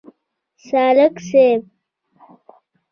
[0.67, 1.61] سالک صیب.